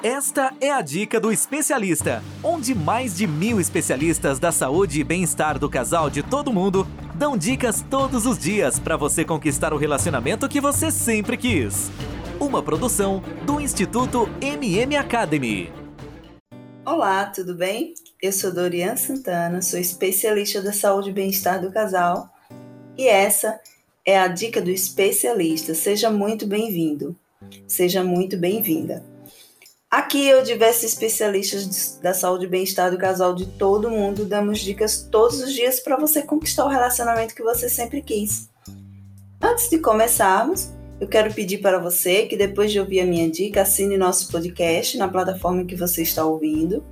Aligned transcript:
Esta 0.00 0.54
é 0.60 0.70
a 0.70 0.80
dica 0.80 1.18
do 1.18 1.32
especialista, 1.32 2.22
onde 2.40 2.72
mais 2.72 3.16
de 3.16 3.26
mil 3.26 3.60
especialistas 3.60 4.38
da 4.38 4.52
saúde 4.52 5.00
e 5.00 5.02
bem-estar 5.02 5.58
do 5.58 5.68
casal 5.68 6.08
de 6.08 6.22
todo 6.22 6.52
mundo 6.52 6.86
dão 7.16 7.36
dicas 7.36 7.84
todos 7.90 8.24
os 8.24 8.38
dias 8.38 8.78
para 8.78 8.96
você 8.96 9.24
conquistar 9.24 9.74
o 9.74 9.76
relacionamento 9.76 10.48
que 10.48 10.60
você 10.60 10.92
sempre 10.92 11.36
quis. 11.36 11.90
Uma 12.38 12.62
produção 12.62 13.20
do 13.44 13.60
Instituto 13.60 14.28
MM 14.40 14.96
Academy. 14.96 15.72
Olá, 16.86 17.26
tudo 17.26 17.56
bem? 17.56 17.92
Eu 18.22 18.32
sou 18.32 18.54
Dorian 18.54 18.94
Santana, 18.94 19.60
sou 19.60 19.80
especialista 19.80 20.62
da 20.62 20.72
saúde 20.72 21.10
e 21.10 21.12
bem-estar 21.12 21.60
do 21.60 21.72
casal 21.72 22.32
e 22.96 23.08
essa 23.08 23.58
é 24.06 24.16
a 24.16 24.28
dica 24.28 24.62
do 24.62 24.70
especialista. 24.70 25.74
Seja 25.74 26.08
muito 26.08 26.46
bem-vindo, 26.46 27.16
seja 27.66 28.04
muito 28.04 28.36
bem-vinda. 28.36 29.17
Aqui 29.90 30.28
eu, 30.28 30.42
diversos 30.42 30.84
especialistas 30.84 31.98
da 32.02 32.12
saúde 32.12 32.44
e 32.44 32.48
bem-estar 32.48 32.90
do 32.90 32.98
casal 32.98 33.34
de 33.34 33.46
todo 33.46 33.90
mundo, 33.90 34.26
damos 34.26 34.58
dicas 34.58 35.08
todos 35.10 35.40
os 35.40 35.50
dias 35.54 35.80
para 35.80 35.96
você 35.96 36.20
conquistar 36.20 36.66
o 36.66 36.68
relacionamento 36.68 37.34
que 37.34 37.42
você 37.42 37.70
sempre 37.70 38.02
quis. 38.02 38.50
Antes 39.40 39.70
de 39.70 39.78
começarmos, 39.78 40.68
eu 41.00 41.08
quero 41.08 41.32
pedir 41.32 41.62
para 41.62 41.78
você 41.78 42.26
que 42.26 42.36
depois 42.36 42.70
de 42.70 42.78
ouvir 42.78 43.00
a 43.00 43.06
minha 43.06 43.30
dica, 43.30 43.62
assine 43.62 43.96
nosso 43.96 44.30
podcast 44.30 44.98
na 44.98 45.08
plataforma 45.08 45.64
que 45.64 45.74
você 45.74 46.02
está 46.02 46.22
ouvindo, 46.22 46.84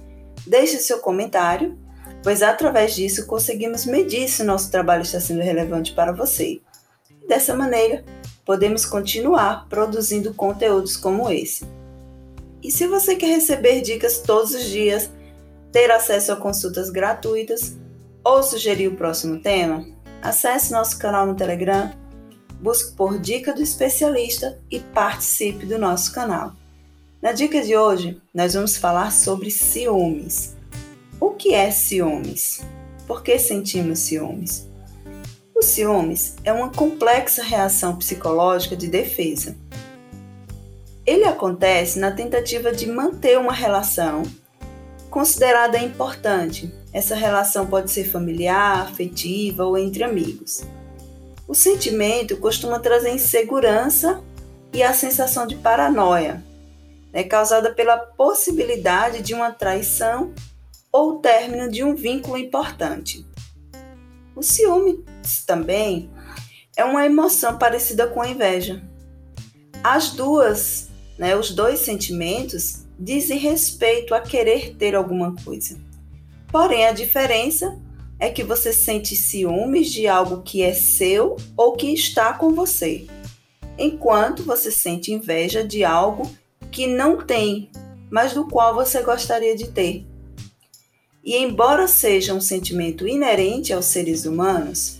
deixe 0.46 0.78
seu 0.78 0.98
comentário, 0.98 1.78
pois 2.22 2.42
através 2.42 2.94
disso 2.94 3.26
conseguimos 3.26 3.84
medir 3.84 4.26
se 4.26 4.42
nosso 4.42 4.70
trabalho 4.70 5.02
está 5.02 5.20
sendo 5.20 5.42
relevante 5.42 5.92
para 5.92 6.12
você. 6.12 6.62
Dessa 7.28 7.54
maneira, 7.54 8.02
podemos 8.42 8.86
continuar 8.86 9.68
produzindo 9.68 10.32
conteúdos 10.32 10.96
como 10.96 11.28
esse. 11.28 11.66
E 12.62 12.70
se 12.70 12.86
você 12.86 13.16
quer 13.16 13.28
receber 13.28 13.80
dicas 13.80 14.18
todos 14.18 14.54
os 14.54 14.64
dias, 14.64 15.10
ter 15.72 15.90
acesso 15.90 16.32
a 16.32 16.36
consultas 16.36 16.90
gratuitas 16.90 17.76
ou 18.24 18.42
sugerir 18.42 18.88
o 18.88 18.96
próximo 18.96 19.38
tema, 19.40 19.86
acesse 20.22 20.72
nosso 20.72 20.98
canal 20.98 21.26
no 21.26 21.34
Telegram, 21.34 21.92
busque 22.60 22.96
por 22.96 23.18
Dica 23.18 23.52
do 23.52 23.62
Especialista 23.62 24.58
e 24.70 24.80
participe 24.80 25.66
do 25.66 25.78
nosso 25.78 26.12
canal. 26.12 26.54
Na 27.20 27.32
dica 27.32 27.62
de 27.62 27.76
hoje, 27.76 28.20
nós 28.32 28.54
vamos 28.54 28.76
falar 28.76 29.10
sobre 29.10 29.50
ciúmes. 29.50 30.54
O 31.20 31.30
que 31.30 31.54
é 31.54 31.70
ciúmes? 31.70 32.60
Por 33.06 33.22
que 33.22 33.38
sentimos 33.38 34.00
ciúmes? 34.00 34.66
O 35.54 35.62
ciúmes 35.62 36.36
é 36.44 36.52
uma 36.52 36.70
complexa 36.70 37.42
reação 37.42 37.96
psicológica 37.96 38.76
de 38.76 38.88
defesa 38.88 39.56
ele 41.06 41.24
acontece 41.24 41.98
na 41.98 42.10
tentativa 42.10 42.72
de 42.72 42.86
manter 42.86 43.38
uma 43.38 43.52
relação 43.52 44.24
considerada 45.08 45.78
importante. 45.78 46.74
Essa 46.92 47.14
relação 47.14 47.66
pode 47.66 47.90
ser 47.90 48.04
familiar, 48.04 48.82
afetiva 48.82 49.64
ou 49.64 49.78
entre 49.78 50.02
amigos. 50.02 50.64
O 51.46 51.54
sentimento 51.54 52.36
costuma 52.38 52.80
trazer 52.80 53.10
insegurança 53.10 54.20
e 54.72 54.82
a 54.82 54.92
sensação 54.92 55.46
de 55.46 55.54
paranoia, 55.54 56.44
né, 57.12 57.22
causada 57.22 57.72
pela 57.72 57.96
possibilidade 57.96 59.22
de 59.22 59.32
uma 59.32 59.52
traição 59.52 60.34
ou 60.90 61.18
término 61.20 61.70
de 61.70 61.84
um 61.84 61.94
vínculo 61.94 62.36
importante. 62.36 63.24
O 64.34 64.42
ciúme 64.42 65.04
também 65.46 66.10
é 66.76 66.84
uma 66.84 67.06
emoção 67.06 67.56
parecida 67.56 68.06
com 68.08 68.20
a 68.20 68.28
inveja. 68.28 68.82
As 69.82 70.10
duas 70.10 70.90
né, 71.18 71.36
os 71.36 71.50
dois 71.50 71.80
sentimentos 71.80 72.84
dizem 72.98 73.38
respeito 73.38 74.14
a 74.14 74.20
querer 74.20 74.74
ter 74.76 74.94
alguma 74.94 75.34
coisa. 75.44 75.78
Porém, 76.50 76.86
a 76.86 76.92
diferença 76.92 77.78
é 78.18 78.30
que 78.30 78.42
você 78.42 78.72
sente 78.72 79.14
ciúmes 79.14 79.90
de 79.90 80.06
algo 80.06 80.42
que 80.42 80.62
é 80.62 80.72
seu 80.72 81.36
ou 81.56 81.72
que 81.72 81.92
está 81.92 82.32
com 82.32 82.54
você, 82.54 83.06
enquanto 83.78 84.42
você 84.42 84.70
sente 84.70 85.12
inveja 85.12 85.62
de 85.62 85.84
algo 85.84 86.30
que 86.70 86.86
não 86.86 87.18
tem, 87.18 87.70
mas 88.10 88.32
do 88.32 88.46
qual 88.46 88.74
você 88.74 89.02
gostaria 89.02 89.54
de 89.54 89.68
ter. 89.68 90.06
E 91.22 91.36
embora 91.36 91.88
seja 91.88 92.32
um 92.32 92.40
sentimento 92.40 93.06
inerente 93.06 93.72
aos 93.72 93.86
seres 93.86 94.24
humanos 94.24 94.98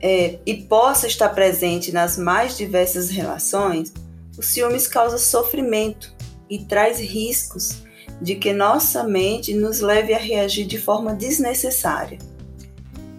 é, 0.00 0.38
e 0.44 0.54
possa 0.54 1.06
estar 1.06 1.28
presente 1.28 1.92
nas 1.92 2.16
mais 2.16 2.56
diversas 2.56 3.10
relações, 3.10 3.92
o 4.36 4.42
ciúmes 4.42 4.86
causa 4.86 5.18
sofrimento 5.18 6.14
e 6.48 6.58
traz 6.58 6.98
riscos 6.98 7.82
de 8.20 8.36
que 8.36 8.52
nossa 8.52 9.04
mente 9.04 9.54
nos 9.54 9.80
leve 9.80 10.14
a 10.14 10.18
reagir 10.18 10.66
de 10.66 10.78
forma 10.78 11.14
desnecessária. 11.14 12.18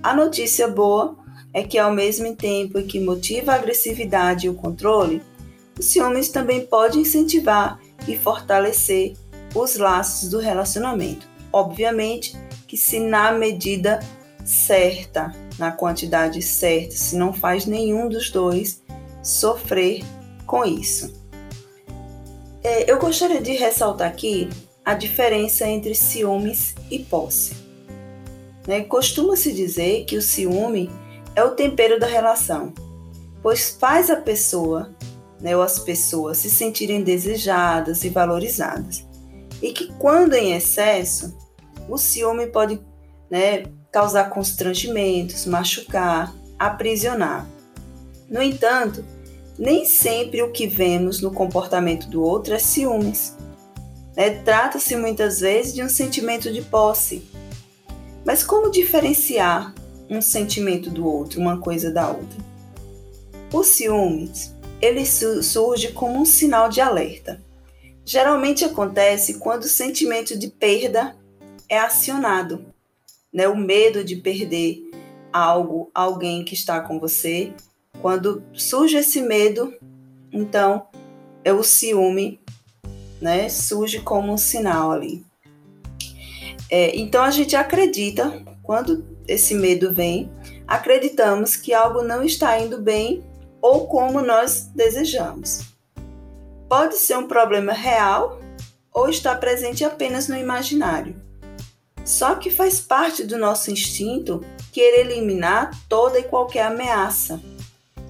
A 0.02 0.16
notícia 0.16 0.68
boa 0.68 1.18
é 1.54 1.64
que, 1.64 1.78
ao 1.78 1.92
mesmo 1.92 2.36
tempo 2.36 2.82
que 2.84 3.00
motiva 3.00 3.52
a 3.52 3.56
agressividade 3.56 4.48
e 4.48 4.50
o 4.50 4.54
controle, 4.54 5.22
o 5.78 5.84
ciúmes 5.84 6.30
também 6.30 6.66
pode 6.66 7.00
incentivar 7.00 7.80
e 8.08 8.18
fortalecer 8.18 9.14
os 9.56 9.78
laços 9.78 10.30
do 10.30 10.40
relacionamento. 10.40 11.28
Obviamente 11.52 12.36
que, 12.68 12.76
se 12.76 13.00
na 13.00 13.32
medida 13.32 14.00
certa, 14.44 15.32
na 15.58 15.72
quantidade 15.72 16.42
certa, 16.42 16.92
se 16.92 17.16
não 17.16 17.32
faz 17.32 17.66
nenhum 17.66 18.10
dos 18.10 18.30
dois 18.30 18.84
sofrer 19.22 20.04
com 20.46 20.64
isso. 20.66 21.14
É, 22.64 22.90
eu 22.90 23.00
gostaria 23.00 23.42
de 23.42 23.54
ressaltar 23.54 24.08
aqui 24.08 24.50
a 24.86 24.94
diferença 24.94 25.68
entre 25.68 25.94
ciúmes 25.96 26.76
e 26.90 27.00
posse. 27.00 27.56
Né? 28.68 28.82
Costuma-se 28.84 29.52
dizer 29.54 30.06
que 30.06 30.18
o 30.18 30.22
ciúme 30.22 30.90
é 31.36 31.44
o 31.44 31.52
tempero 31.52 32.00
da 32.00 32.08
relação, 32.08 32.74
pois 33.42 33.72
faz 33.80 34.10
a 34.10 34.16
pessoa 34.16 34.96
né, 35.40 35.56
ou 35.56 35.62
as 35.62 35.78
pessoas 35.78 36.38
se 36.38 36.50
sentirem 36.50 37.04
desejadas 37.04 38.04
e 38.06 38.10
valorizadas. 38.10 39.06
E 39.62 39.74
que 39.74 39.92
quando 40.00 40.34
em 40.34 40.54
excesso, 40.54 41.38
o 41.90 41.98
ciúme 41.98 42.48
pode 42.48 42.80
né, 43.30 43.64
causar 43.92 44.30
constrangimentos, 44.30 45.46
machucar, 45.46 46.34
aprisionar. 46.58 47.46
No 48.30 48.42
entanto, 48.42 49.04
nem 49.58 49.86
sempre 49.86 50.42
o 50.42 50.52
que 50.52 50.68
vemos 50.68 51.22
no 51.22 51.32
comportamento 51.32 52.08
do 52.08 52.24
outro 52.24 52.54
é 52.54 52.60
ciúmes. 52.60 53.36
Né? 54.16 54.42
Trata-se 54.44 54.96
muitas 54.96 55.40
vezes 55.40 55.74
de 55.74 55.84
um 55.84 55.90
sentimento 55.90 56.52
de 56.52 56.62
posse. 56.62 57.24
Mas 58.26 58.44
como 58.44 58.72
diferenciar 58.72 59.74
um 60.10 60.22
sentimento 60.22 60.90
do 60.90 61.06
outro, 61.06 61.40
uma 61.40 61.60
coisa 61.60 61.92
da 61.92 62.08
outra? 62.08 62.44
O 63.52 63.64
ciúmes, 63.64 64.54
ele 64.82 65.06
surge 65.06 65.92
como 65.92 66.20
um 66.20 66.26
sinal 66.26 66.70
de 66.70 66.82
alerta. 66.82 67.42
Geralmente 68.06 68.66
acontece 68.66 69.36
quando 69.36 69.64
o 69.64 69.70
sentimento 69.70 70.38
de 70.38 70.48
perda 70.50 71.16
é 71.70 71.80
acionado, 71.80 72.66
né? 73.32 73.48
O 73.48 73.56
medo 73.56 74.04
de 74.04 74.18
perder 74.18 74.92
algo, 75.32 75.90
alguém 75.94 76.44
que 76.44 76.54
está 76.54 76.82
com 76.82 77.00
você, 77.00 77.54
quando 78.02 78.44
surge 78.54 78.98
esse 78.98 79.22
medo, 79.22 79.74
então 80.32 80.88
é 81.44 81.54
o 81.54 81.64
ciúme, 81.64 82.40
né? 83.22 83.48
Surge 83.50 84.00
como 84.00 84.34
um 84.34 84.38
sinal 84.38 84.92
ali. 84.92 85.26
É, 86.70 86.96
então 86.98 87.24
a 87.24 87.32
gente 87.32 87.56
acredita, 87.56 88.44
quando 88.62 89.06
esse 89.28 89.54
medo 89.54 89.94
vem, 89.94 90.32
acreditamos 90.68 91.56
que 91.56 91.74
algo 91.74 92.02
não 92.02 92.24
está 92.24 92.60
indo 92.60 92.82
bem 92.82 93.24
ou 93.62 93.88
como 93.88 94.22
nós 94.22 94.70
desejamos. 94.74 95.62
Pode 96.68 96.96
ser 96.98 97.18
um 97.18 97.28
problema 97.28 97.72
real 97.72 98.40
ou 98.92 99.10
está 99.10 99.36
presente 99.36 99.84
apenas 99.86 100.28
no 100.28 100.36
imaginário. 100.36 101.16
Só 102.04 102.36
que 102.36 102.50
faz 102.50 102.82
parte 102.82 103.24
do 103.24 103.38
nosso 103.38 103.72
instinto 103.72 104.42
querer 104.74 105.10
eliminar 105.10 105.72
toda 105.88 106.20
e 106.20 106.24
qualquer 106.24 106.66
ameaça 106.66 107.40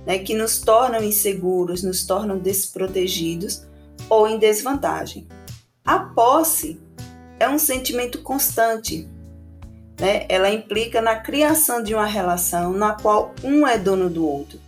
né, 0.05 0.19
que 0.19 0.33
nos 0.33 0.59
tornam 0.59 1.03
inseguros, 1.03 1.83
nos 1.83 2.05
tornam 2.05 2.37
desprotegidos 2.37 3.63
ou 4.09 4.27
em 4.27 4.37
desvantagem. 4.37 5.27
A 5.83 5.99
posse 5.99 6.79
é 7.39 7.47
um 7.49 7.59
sentimento 7.59 8.21
constante. 8.21 9.07
Né? 9.99 10.25
Ela 10.29 10.49
implica 10.49 11.01
na 11.01 11.15
criação 11.15 11.83
de 11.83 11.93
uma 11.93 12.05
relação 12.05 12.73
na 12.73 12.93
qual 12.93 13.33
um 13.43 13.67
é 13.67 13.77
dono 13.77 14.09
do 14.09 14.25
outro. 14.25 14.59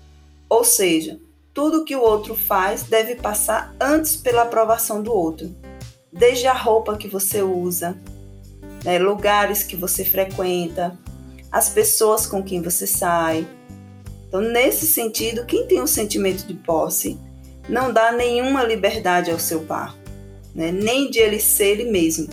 Ou 0.49 0.63
seja, 0.63 1.19
tudo 1.53 1.85
que 1.85 1.95
o 1.95 2.01
outro 2.01 2.35
faz 2.35 2.83
deve 2.83 3.15
passar 3.15 3.73
antes 3.79 4.15
pela 4.15 4.43
aprovação 4.43 5.01
do 5.01 5.13
outro. 5.13 5.55
Desde 6.11 6.47
a 6.47 6.53
roupa 6.53 6.97
que 6.97 7.07
você 7.07 7.41
usa, 7.41 7.97
né, 8.83 8.99
lugares 8.99 9.63
que 9.63 9.75
você 9.75 10.05
frequenta, 10.05 10.97
as 11.51 11.69
pessoas 11.69 12.27
com 12.27 12.43
quem 12.43 12.61
você 12.61 12.85
sai, 12.85 13.47
então, 14.35 14.51
nesse 14.51 14.85
sentido, 14.85 15.45
quem 15.45 15.65
tem 15.65 15.81
um 15.81 15.87
sentimento 15.87 16.45
de 16.45 16.53
posse 16.55 17.17
não 17.69 17.93
dá 17.93 18.11
nenhuma 18.11 18.63
liberdade 18.63 19.31
ao 19.31 19.39
seu 19.39 19.61
par. 19.61 19.95
né? 20.53 20.73
nem 20.73 21.09
de 21.09 21.19
ele 21.19 21.39
ser 21.39 21.67
ele 21.67 21.89
mesmo. 21.89 22.27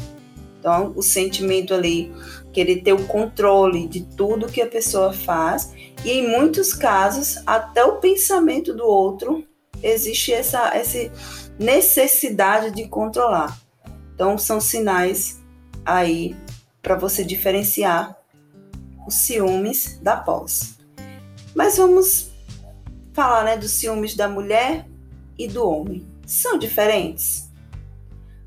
Então, 0.59 0.93
o 0.97 1.03
sentimento 1.03 1.73
ali, 1.73 2.13
querer 2.53 2.83
ter 2.83 2.93
o 2.93 3.07
controle 3.07 3.87
de 3.87 4.01
tudo 4.01 4.49
que 4.49 4.61
a 4.61 4.67
pessoa 4.67 5.13
faz, 5.13 5.73
e 6.05 6.11
em 6.11 6.29
muitos 6.29 6.73
casos, 6.73 7.39
até 7.47 7.85
o 7.85 7.99
pensamento 7.99 8.75
do 8.75 8.85
outro, 8.85 9.45
existe 9.81 10.33
essa, 10.33 10.75
essa 10.75 11.09
necessidade 11.57 12.73
de 12.73 12.89
controlar. 12.89 13.61
Então, 14.13 14.37
são 14.37 14.61
sinais 14.61 15.41
aí 15.85 16.35
para 16.83 16.97
você 16.97 17.23
diferenciar 17.23 18.17
os 19.07 19.15
ciúmes 19.15 20.01
da 20.03 20.17
posse. 20.17 20.82
Mas 21.55 21.77
vamos 21.77 22.31
falar 23.13 23.45
né, 23.45 23.57
dos 23.57 23.73
ciúmes 23.73 24.15
da 24.15 24.29
mulher 24.29 24.87
e 25.39 25.47
do 25.47 25.67
homem. 25.67 26.07
São 26.27 26.59
diferentes? 26.59 27.51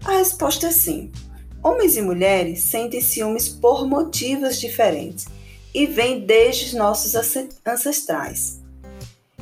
A 0.03 0.13
resposta 0.13 0.67
é 0.67 0.71
sim. 0.71 1.11
Homens 1.63 1.97
e 1.97 2.01
mulheres 2.01 2.61
sentem 2.63 3.01
ciúmes 3.01 3.49
por 3.49 3.87
motivos 3.87 4.59
diferentes 4.59 5.25
e 5.73 5.85
vêm 5.85 6.25
desde 6.25 6.65
os 6.65 6.73
nossos 6.73 7.15
ancestrais. 7.65 8.61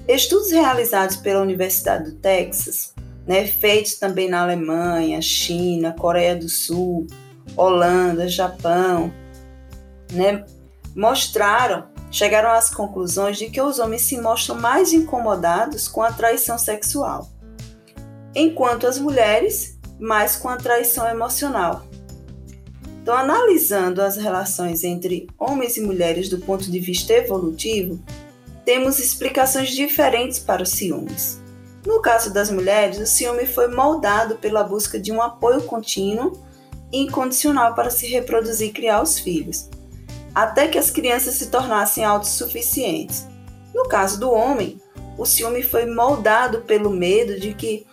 Estudos 0.07 0.51
realizados 0.51 1.18
pela 1.18 1.42
Universidade 1.42 2.12
do 2.12 2.18
Texas, 2.18 2.94
né, 3.27 3.45
feitos 3.45 3.95
também 3.95 4.30
na 4.30 4.42
Alemanha, 4.42 5.21
China, 5.21 5.94
Coreia 5.94 6.36
do 6.36 6.50
Sul, 6.50 7.07
Holanda, 7.56 8.27
Japão, 8.27 9.13
né, 10.12 10.45
mostraram, 10.95 11.88
chegaram 12.13 12.51
às 12.51 12.69
conclusões 12.69 13.39
de 13.39 13.50
que 13.50 13.60
os 13.60 13.80
homens 13.80 14.04
se 14.04 14.21
mostram 14.21 14.56
mais 14.56 14.94
incomodados 14.94 15.88
com 15.88 16.04
a 16.04 16.12
traição 16.13 16.60
sexual, 16.60 17.27
enquanto 18.36 18.86
as 18.86 19.00
mulheres 19.00 19.80
mais 20.00 20.36
com 20.36 20.48
a 20.48 20.56
traição 20.56 21.10
emocional. 21.10 21.83
Então, 23.01 23.15
analisando 23.18 24.01
as 24.01 24.15
relações 24.15 24.83
entre 24.83 25.27
homens 25.39 25.75
e 25.75 25.81
mulheres 25.81 26.30
do 26.30 26.38
ponto 26.38 26.69
de 26.69 26.80
vista 26.80 27.13
evolutivo, 27.13 28.00
temos 28.63 29.00
explicações 29.00 29.71
diferentes 29.71 30.38
para 30.38 30.62
os 30.63 30.69
ciúmes. 30.69 31.42
No 31.86 32.00
caso 32.00 32.31
das 32.31 32.50
mulheres, 32.50 33.00
o 33.00 33.07
ciúme 33.07 33.45
foi 33.45 33.68
moldado 33.68 34.36
pela 34.36 34.63
busca 34.63 35.00
de 35.00 35.12
um 35.12 35.21
apoio 35.21 35.63
contínuo 35.63 36.39
e 36.92 37.00
incondicional 37.00 37.74
para 37.74 37.89
se 37.89 38.06
reproduzir 38.06 38.69
e 38.69 38.71
criar 38.71 39.01
os 39.01 39.19
filhos, 39.19 39.68
até 40.34 40.68
que 40.68 40.78
as 40.78 40.90
crianças 40.90 41.36
se 41.36 41.48
tornassem 41.48 42.04
autossuficientes. 42.04 43.28
No 43.74 43.88
caso 43.88 44.20
do 44.20 44.32
homem, 44.32 44.80
o 45.18 45.26
ciúme 45.26 45.64
foi 45.64 45.86
moldado 45.86 46.62
pelo 46.62 46.90
medo 46.90 47.40
de 47.40 47.54
que 47.54 47.86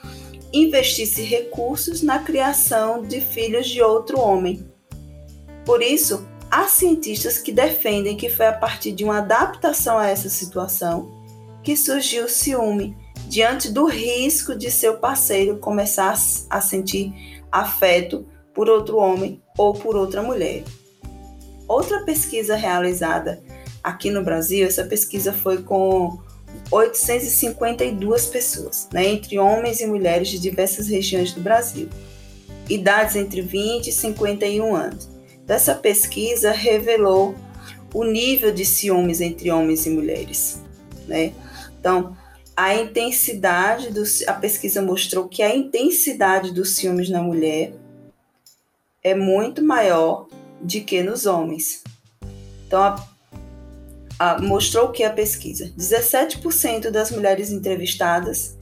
investisse 0.52 1.22
recursos 1.22 2.02
na 2.02 2.18
criação 2.18 3.02
de 3.02 3.20
filhos 3.20 3.68
de 3.68 3.80
outro 3.80 4.18
homem, 4.18 4.70
por 5.64 5.82
isso, 5.82 6.26
há 6.50 6.66
cientistas 6.66 7.38
que 7.38 7.52
defendem 7.52 8.16
que 8.16 8.28
foi 8.28 8.46
a 8.46 8.52
partir 8.52 8.92
de 8.92 9.04
uma 9.04 9.18
adaptação 9.18 9.98
a 9.98 10.08
essa 10.08 10.28
situação 10.28 11.08
que 11.62 11.76
surgiu 11.76 12.24
o 12.24 12.28
ciúme 12.28 12.96
diante 13.28 13.70
do 13.70 13.84
risco 13.84 14.56
de 14.56 14.70
seu 14.70 14.96
parceiro 14.96 15.58
começar 15.58 16.14
a 16.48 16.60
sentir 16.60 17.12
afeto 17.52 18.26
por 18.54 18.68
outro 18.68 18.96
homem 18.96 19.40
ou 19.56 19.74
por 19.74 19.94
outra 19.94 20.22
mulher. 20.22 20.64
Outra 21.70 22.00
pesquisa 22.00 22.56
realizada 22.56 23.40
aqui 23.80 24.10
no 24.10 24.24
Brasil, 24.24 24.66
essa 24.66 24.84
pesquisa 24.84 25.32
foi 25.32 25.62
com 25.62 26.18
852 26.68 28.26
pessoas, 28.26 28.88
né, 28.92 29.06
entre 29.06 29.38
homens 29.38 29.80
e 29.80 29.86
mulheres 29.86 30.30
de 30.30 30.40
diversas 30.40 30.88
regiões 30.88 31.32
do 31.32 31.40
Brasil, 31.40 31.88
idades 32.68 33.14
entre 33.14 33.40
20 33.40 33.86
e 33.86 33.92
51 33.92 34.74
anos. 34.74 35.08
Dessa 35.46 35.72
pesquisa 35.72 36.50
revelou 36.50 37.36
o 37.94 38.02
nível 38.02 38.52
de 38.52 38.64
ciúmes 38.64 39.20
entre 39.20 39.48
homens 39.52 39.86
e 39.86 39.90
mulheres, 39.90 40.60
né? 41.06 41.32
Então, 41.78 42.16
a 42.56 42.74
intensidade 42.74 43.90
do 43.90 44.02
a 44.26 44.32
pesquisa 44.32 44.82
mostrou 44.82 45.28
que 45.28 45.40
a 45.40 45.54
intensidade 45.54 46.52
dos 46.52 46.74
ciúmes 46.74 47.08
na 47.08 47.22
mulher 47.22 47.72
é 49.04 49.14
muito 49.14 49.62
maior 49.62 50.26
de 50.60 50.80
que 50.80 51.02
nos 51.02 51.26
homens. 51.26 51.82
Então, 52.66 52.82
a, 52.82 53.06
a, 54.18 54.40
mostrou 54.40 54.90
que 54.90 55.02
a 55.02 55.10
pesquisa, 55.10 55.72
17% 55.78 56.90
das 56.90 57.10
mulheres 57.10 57.50
entrevistadas 57.50 58.56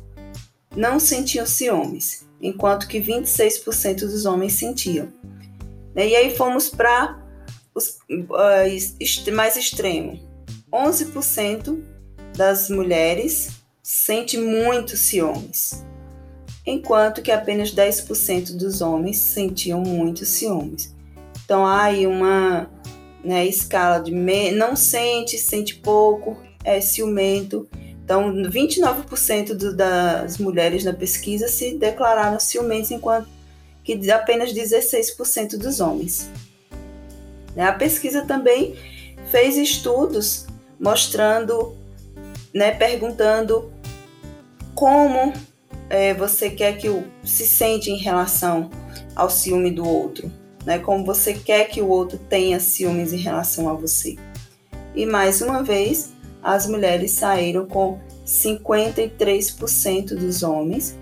não 0.76 1.00
sentiam 1.00 1.46
ciúmes, 1.46 2.26
enquanto 2.40 2.86
que 2.86 3.00
26% 3.00 4.00
dos 4.00 4.24
homens 4.24 4.54
sentiam. 4.54 5.08
Né? 5.94 6.08
E 6.08 6.16
aí 6.16 6.36
fomos 6.36 6.68
para 6.68 7.20
os 7.74 7.98
uh, 8.10 9.32
mais 9.32 9.56
extremo. 9.56 10.20
11% 10.72 11.82
das 12.36 12.68
mulheres 12.68 13.50
sente 13.82 14.36
muito 14.36 14.96
ciúmes, 14.96 15.82
enquanto 16.66 17.22
que 17.22 17.32
apenas 17.32 17.74
10% 17.74 18.56
dos 18.56 18.80
homens 18.80 19.18
sentiam 19.18 19.80
muito 19.80 20.26
ciúmes. 20.26 20.94
Então 21.48 21.64
há 21.64 21.84
aí 21.84 22.06
uma 22.06 22.68
né, 23.24 23.46
escala 23.46 24.00
de 24.00 24.12
me... 24.12 24.50
não 24.50 24.76
sente, 24.76 25.38
sente 25.38 25.76
pouco, 25.76 26.36
é 26.62 26.78
ciumento. 26.78 27.66
Então 28.04 28.30
29% 28.34 29.54
do, 29.54 29.74
das 29.74 30.36
mulheres 30.36 30.84
na 30.84 30.92
pesquisa 30.92 31.48
se 31.48 31.74
declararam 31.74 32.38
ciumentas, 32.38 32.90
enquanto 32.90 33.26
que 33.82 34.10
apenas 34.10 34.52
16% 34.52 35.56
dos 35.56 35.80
homens. 35.80 36.28
Né, 37.56 37.64
a 37.64 37.72
pesquisa 37.72 38.26
também 38.26 38.76
fez 39.30 39.56
estudos 39.56 40.44
mostrando, 40.78 41.74
né, 42.52 42.72
perguntando 42.72 43.72
como 44.74 45.32
é, 45.88 46.12
você 46.12 46.50
quer 46.50 46.76
que 46.76 46.90
o 46.90 47.06
se 47.24 47.48
sente 47.48 47.90
em 47.90 47.96
relação 47.96 48.68
ao 49.16 49.30
ciúme 49.30 49.70
do 49.70 49.88
outro, 49.88 50.30
né? 50.68 50.78
Como 50.78 51.02
você 51.02 51.32
quer 51.32 51.64
que 51.64 51.80
o 51.80 51.88
outro 51.88 52.18
tenha 52.28 52.60
ciúmes 52.60 53.14
em 53.14 53.16
relação 53.16 53.70
a 53.70 53.72
você. 53.72 54.18
E 54.94 55.06
mais 55.06 55.40
uma 55.40 55.62
vez, 55.62 56.12
as 56.42 56.66
mulheres 56.66 57.12
saíram 57.12 57.64
com 57.64 57.98
53% 58.26 60.08
dos 60.08 60.42
homens 60.42 60.94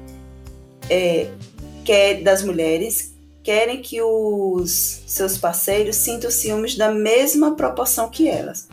é, 0.88 1.32
quer, 1.84 2.22
das 2.22 2.44
mulheres 2.44 3.16
querem 3.42 3.82
que 3.82 4.00
os 4.00 5.02
seus 5.04 5.36
parceiros 5.36 5.96
sintam 5.96 6.30
ciúmes 6.30 6.76
da 6.76 6.92
mesma 6.92 7.56
proporção 7.56 8.08
que 8.08 8.28
elas, 8.28 8.68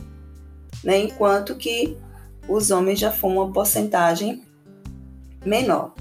né? 0.83 0.99
enquanto 0.99 1.55
que 1.55 1.97
os 2.47 2.69
homens 2.69 2.99
já 2.99 3.11
foram 3.11 3.37
uma 3.37 3.51
porcentagem 3.51 4.43
menor. 5.43 5.95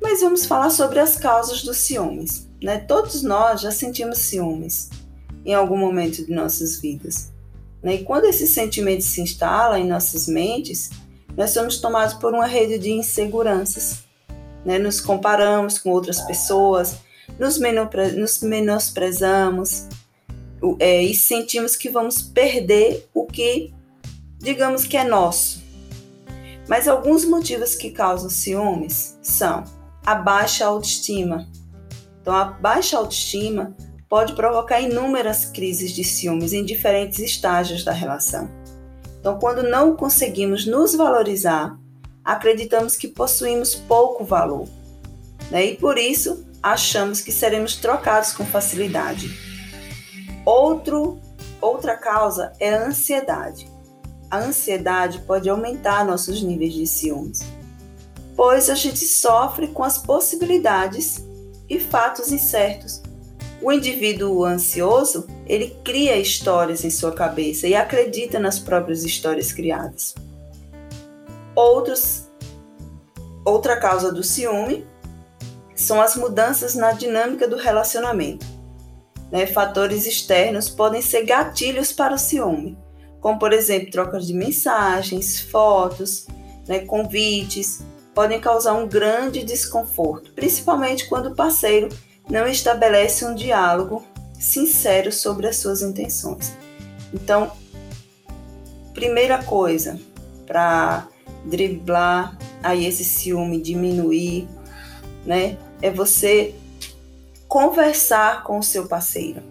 Mas 0.00 0.22
vamos 0.22 0.46
falar 0.46 0.70
sobre 0.70 0.98
as 0.98 1.14
causas 1.16 1.62
dos 1.62 1.76
ciúmes. 1.76 2.43
Né? 2.62 2.78
Todos 2.78 3.22
nós 3.22 3.60
já 3.60 3.70
sentimos 3.70 4.18
ciúmes 4.18 4.90
em 5.44 5.54
algum 5.54 5.76
momento 5.76 6.24
de 6.24 6.32
nossas 6.32 6.80
vidas. 6.80 7.32
Né? 7.82 7.96
E 7.96 8.04
quando 8.04 8.24
esse 8.24 8.46
sentimento 8.46 9.02
se 9.02 9.20
instala 9.20 9.78
em 9.78 9.86
nossas 9.86 10.26
mentes, 10.26 10.90
nós 11.36 11.50
somos 11.50 11.78
tomados 11.78 12.14
por 12.14 12.32
uma 12.32 12.46
rede 12.46 12.78
de 12.78 12.90
inseguranças 12.90 14.04
né? 14.64 14.78
Nos 14.78 15.00
comparamos 15.00 15.78
com 15.78 15.90
outras 15.90 16.20
pessoas, 16.22 16.96
nos, 17.38 17.58
nos 18.16 18.40
menosprezamos 18.40 19.86
é, 20.78 21.02
e 21.02 21.14
sentimos 21.14 21.76
que 21.76 21.90
vamos 21.90 22.22
perder 22.22 23.08
o 23.12 23.26
que, 23.26 23.74
digamos 24.38 24.84
que 24.84 24.96
é 24.96 25.04
nosso. 25.04 25.62
Mas 26.66 26.88
alguns 26.88 27.26
motivos 27.26 27.74
que 27.74 27.90
causam 27.90 28.30
ciúmes 28.30 29.18
são 29.20 29.64
a 30.04 30.14
baixa 30.14 30.64
autoestima. 30.64 31.46
Então, 32.24 32.34
a 32.34 32.44
baixa 32.44 32.96
autoestima 32.96 33.76
pode 34.08 34.32
provocar 34.32 34.80
inúmeras 34.80 35.44
crises 35.44 35.92
de 35.92 36.02
ciúmes 36.02 36.54
em 36.54 36.64
diferentes 36.64 37.18
estágios 37.18 37.84
da 37.84 37.92
relação. 37.92 38.48
Então, 39.20 39.38
quando 39.38 39.62
não 39.62 39.94
conseguimos 39.94 40.64
nos 40.64 40.94
valorizar 40.94 41.78
acreditamos 42.24 42.96
que 42.96 43.08
possuímos 43.08 43.74
pouco 43.74 44.24
valor, 44.24 44.66
né? 45.50 45.66
e 45.66 45.76
por 45.76 45.98
isso 45.98 46.46
achamos 46.62 47.20
que 47.20 47.30
seremos 47.30 47.76
trocados 47.76 48.32
com 48.32 48.46
facilidade. 48.46 49.28
Outro, 50.46 51.20
outra 51.60 51.94
causa 51.94 52.54
é 52.58 52.72
a 52.72 52.86
ansiedade. 52.86 53.70
A 54.30 54.38
ansiedade 54.38 55.18
pode 55.26 55.50
aumentar 55.50 56.06
nossos 56.06 56.42
níveis 56.42 56.72
de 56.72 56.86
ciúmes, 56.86 57.40
pois 58.34 58.70
a 58.70 58.74
gente 58.74 59.04
sofre 59.04 59.68
com 59.68 59.84
as 59.84 59.98
possibilidades 59.98 61.22
e 61.74 61.80
fatos 61.80 62.30
incertos. 62.30 63.02
O 63.60 63.72
indivíduo 63.72 64.44
ansioso, 64.44 65.26
ele 65.46 65.76
cria 65.84 66.16
histórias 66.16 66.84
em 66.84 66.90
sua 66.90 67.12
cabeça 67.12 67.66
e 67.66 67.74
acredita 67.74 68.38
nas 68.38 68.58
próprias 68.58 69.04
histórias 69.04 69.52
criadas. 69.52 70.14
Outros, 71.54 72.28
outra 73.44 73.78
causa 73.78 74.12
do 74.12 74.22
ciúme 74.22 74.86
são 75.74 76.00
as 76.00 76.16
mudanças 76.16 76.74
na 76.74 76.92
dinâmica 76.92 77.48
do 77.48 77.56
relacionamento. 77.56 78.46
Né? 79.30 79.46
Fatores 79.46 80.06
externos 80.06 80.68
podem 80.68 81.00
ser 81.00 81.24
gatilhos 81.24 81.92
para 81.92 82.14
o 82.14 82.18
ciúme, 82.18 82.76
como 83.20 83.38
por 83.38 83.52
exemplo 83.52 83.90
trocas 83.90 84.26
de 84.26 84.34
mensagens, 84.34 85.40
fotos, 85.40 86.26
né, 86.68 86.80
convites, 86.80 87.82
podem 88.14 88.40
causar 88.40 88.74
um 88.74 88.86
grande 88.86 89.42
desconforto, 89.42 90.32
principalmente 90.32 91.08
quando 91.08 91.26
o 91.26 91.34
parceiro 91.34 91.88
não 92.30 92.46
estabelece 92.46 93.24
um 93.24 93.34
diálogo 93.34 94.04
sincero 94.38 95.10
sobre 95.10 95.46
as 95.46 95.56
suas 95.56 95.82
intenções. 95.82 96.52
Então, 97.12 97.50
primeira 98.92 99.42
coisa 99.42 100.00
para 100.46 101.08
driblar 101.44 102.38
aí 102.62 102.86
esse 102.86 103.04
ciúme, 103.04 103.60
diminuir, 103.60 104.48
né, 105.26 105.58
é 105.82 105.90
você 105.90 106.54
conversar 107.48 108.42
com 108.42 108.58
o 108.58 108.62
seu 108.62 108.86
parceiro, 108.86 109.42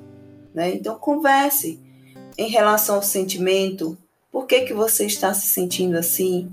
né? 0.53 0.74
Então 0.74 0.98
converse 0.98 1.79
em 2.38 2.50
relação 2.50 2.96
ao 2.96 3.03
sentimento, 3.03 3.98
por 4.32 4.46
que 4.46 4.62
que 4.62 4.74
você 4.74 5.05
está 5.05 5.34
se 5.34 5.48
sentindo 5.48 5.98
assim? 5.98 6.51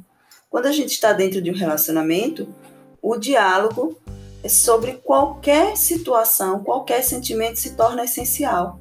Quando 0.50 0.66
a 0.66 0.72
gente 0.72 0.90
está 0.90 1.12
dentro 1.12 1.40
de 1.40 1.48
um 1.48 1.54
relacionamento, 1.54 2.52
o 3.00 3.16
diálogo 3.16 3.96
é 4.42 4.48
sobre 4.48 4.94
qualquer 4.94 5.76
situação, 5.76 6.64
qualquer 6.64 7.04
sentimento 7.04 7.60
se 7.60 7.76
torna 7.76 8.04
essencial. 8.04 8.80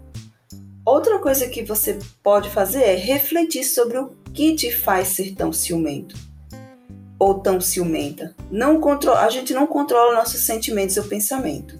Outra 0.84 1.20
coisa 1.20 1.48
que 1.48 1.64
você 1.64 2.00
pode 2.24 2.50
fazer 2.50 2.82
é 2.82 2.96
refletir 2.96 3.64
sobre 3.64 4.00
o 4.00 4.16
que 4.34 4.56
te 4.56 4.72
faz 4.72 5.10
ser 5.10 5.36
tão 5.36 5.54
ciumento 5.54 6.16
ou 7.20 7.36
tão 7.36 7.62
ciumenta. 7.62 8.36
Não 8.50 8.80
controla, 8.80 9.22
a 9.22 9.30
gente 9.30 9.54
não 9.54 9.68
controla 9.68 10.16
nossos 10.16 10.42
sentimentos 10.42 10.98
ou 10.98 11.04
pensamento. 11.04 11.80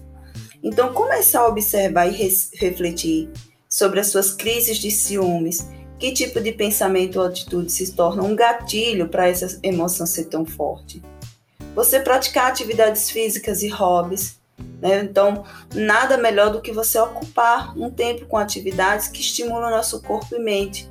Então, 0.62 0.92
começar 0.92 1.40
a 1.40 1.48
observar 1.48 2.06
e 2.06 2.12
refletir 2.54 3.28
sobre 3.68 3.98
as 3.98 4.06
suas 4.06 4.32
crises 4.32 4.78
de 4.78 4.90
ciúmes, 4.90 5.66
que 6.00 6.12
tipo 6.12 6.40
de 6.40 6.50
pensamento 6.50 7.20
ou 7.20 7.26
atitude 7.26 7.70
se 7.70 7.92
torna 7.92 8.22
um 8.22 8.34
gatilho 8.34 9.06
para 9.06 9.28
essa 9.28 9.60
emoção 9.62 10.06
ser 10.06 10.24
tão 10.24 10.46
forte. 10.46 11.02
Você 11.74 12.00
praticar 12.00 12.46
atividades 12.50 13.10
físicas 13.10 13.62
e 13.62 13.68
hobbies. 13.68 14.40
Né? 14.80 15.00
Então, 15.02 15.44
nada 15.74 16.16
melhor 16.16 16.50
do 16.50 16.62
que 16.62 16.72
você 16.72 16.98
ocupar 16.98 17.78
um 17.78 17.90
tempo 17.90 18.24
com 18.24 18.38
atividades 18.38 19.08
que 19.08 19.20
estimulam 19.20 19.70
nosso 19.70 20.00
corpo 20.00 20.34
e 20.34 20.38
mente. 20.38 20.90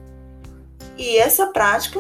E 0.95 1.17
essa 1.17 1.47
prática, 1.47 1.99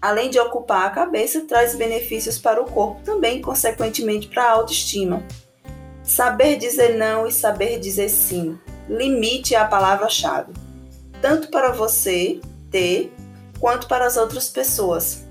além 0.00 0.30
de 0.30 0.40
ocupar 0.40 0.86
a 0.86 0.90
cabeça, 0.90 1.42
traz 1.42 1.74
benefícios 1.74 2.38
para 2.38 2.60
o 2.60 2.64
corpo, 2.64 3.02
também, 3.02 3.42
consequentemente, 3.42 4.28
para 4.28 4.44
a 4.44 4.52
autoestima. 4.52 5.22
Saber 6.02 6.56
dizer 6.56 6.96
não 6.96 7.26
e 7.26 7.32
saber 7.32 7.78
dizer 7.78 8.08
sim. 8.08 8.58
Limite 8.88 9.54
é 9.54 9.58
a 9.58 9.66
palavra-chave, 9.66 10.54
tanto 11.20 11.48
para 11.48 11.72
você 11.72 12.40
ter 12.70 13.12
quanto 13.60 13.86
para 13.88 14.06
as 14.06 14.16
outras 14.16 14.48
pessoas. 14.48 15.24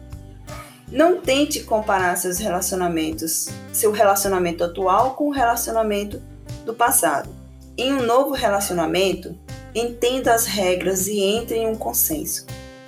Não 0.92 1.20
tente 1.20 1.64
comparar 1.64 2.16
seus 2.16 2.38
relacionamentos, 2.38 3.50
seu 3.74 3.92
relacionamento 3.92 4.64
atual 4.64 5.16
com 5.16 5.28
o 5.28 5.34
relacionamento 5.34 6.22
do 6.66 6.74
passado. 6.74 7.30
Em 7.78 7.94
um 7.94 8.04
novo 8.04 8.34
relacionamento, 8.34 9.38
entenda 9.76 10.34
as 10.34 10.46
regras 10.46 11.08
e 11.08 11.20
entre 11.20 11.58
em 11.58 11.68
um 11.68 11.76
consenso. 11.76 12.46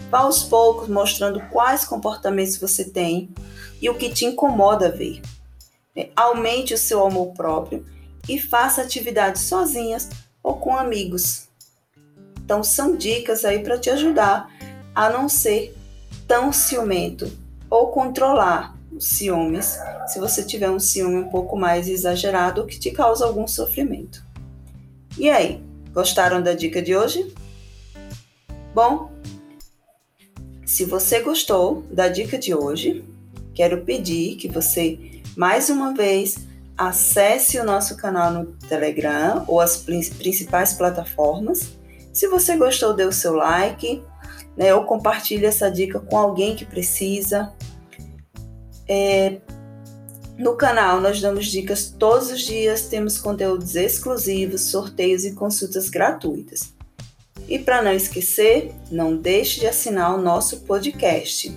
Vá 0.10 0.20
aos 0.20 0.44
poucos 0.44 0.88
mostrando 0.88 1.42
quais 1.52 1.86
comportamentos 1.86 2.58
você 2.58 2.86
tem 2.86 3.30
e 3.82 3.90
o 3.90 3.96
que 3.96 4.10
te 4.10 4.26
incomoda 4.26 4.90
ver. 4.90 5.22
É, 5.96 6.10
aumente 6.16 6.74
o 6.74 6.78
seu 6.78 7.06
amor 7.06 7.34
próprio 7.34 7.86
e 8.28 8.40
faça 8.40 8.82
atividades 8.82 9.44
sozinhas 9.44 10.10
ou 10.42 10.56
com 10.56 10.76
amigos. 10.76 11.49
Então 12.50 12.64
são 12.64 12.96
dicas 12.96 13.46
aí 13.46 13.60
para 13.60 13.78
te 13.78 13.92
ajudar 13.92 14.52
a 14.96 15.08
não 15.12 15.30
ser 15.30 15.78
tão 16.28 16.52
ciumento 16.52 17.32
ou 17.70 17.92
controlar 17.92 18.76
os 18.92 19.06
ciúmes, 19.06 19.78
se 20.08 20.20
você 20.20 20.44
tiver 20.44 20.72
um 20.72 20.80
ciúme 20.80 21.18
um 21.18 21.30
pouco 21.30 21.56
mais 21.56 21.88
exagerado 21.88 22.66
que 22.66 22.80
te 22.80 22.90
causa 22.90 23.24
algum 23.24 23.48
sofrimento. 23.48 24.26
E 25.16 25.30
aí, 25.30 25.64
gostaram 25.94 26.42
da 26.42 26.56
dica 26.56 26.82
de 26.82 26.96
hoje? 26.96 27.32
Bom, 28.74 29.12
se 30.66 30.86
você 30.86 31.20
gostou 31.20 31.84
da 31.92 32.08
dica 32.08 32.36
de 32.36 32.56
hoje, 32.56 33.06
quero 33.54 33.86
pedir 33.86 34.38
que 34.38 34.48
você 34.48 35.22
mais 35.38 35.70
uma 35.70 35.94
vez, 35.94 36.40
acesse 36.76 37.60
o 37.60 37.64
nosso 37.64 37.96
canal 37.96 38.34
no 38.34 38.46
Telegram 38.68 39.44
ou 39.48 39.62
as 39.62 39.78
principais 39.78 40.74
plataformas. 40.74 41.78
Se 42.12 42.28
você 42.28 42.58
gostou, 42.58 42.94
dê 42.94 43.06
o 43.06 43.12
seu 43.12 43.34
like, 43.34 44.04
né, 44.58 44.74
ou 44.74 44.84
compartilhe 44.84 45.46
essa 45.46 45.70
dica 45.70 46.00
com 46.00 46.18
alguém 46.18 46.56
que 46.56 46.66
precisa. 46.66 47.54
É, 48.88 49.38
no 50.38 50.56
canal 50.56 51.00
nós 51.00 51.22
damos 51.22 51.48
dicas 51.48 51.94
todos 51.98 52.32
os 52.32 52.42
dias, 52.42 52.88
temos 52.88 53.18
conteúdos 53.18 53.76
exclusivos, 53.76 54.62
sorteios 54.62 55.26
e 55.26 55.34
consultas 55.34 55.90
gratuitas. 55.90 56.74
E 57.48 57.58
para 57.58 57.82
não 57.82 57.92
esquecer, 57.92 58.72
não 58.92 59.16
deixe 59.16 59.60
de 59.60 59.68
assinar 59.68 60.14
o 60.14 60.22
nosso 60.22 60.62
podcast. 60.62 61.56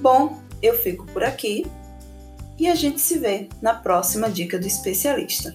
Bom, 0.00 0.38
eu 0.62 0.74
fico 0.78 1.06
por 1.06 1.22
aqui 1.22 1.66
e 2.58 2.68
a 2.68 2.74
gente 2.74 3.00
se 3.00 3.18
vê 3.18 3.48
na 3.60 3.74
próxima 3.74 4.28
dica 4.30 4.58
do 4.58 4.66
especialista. 4.66 5.54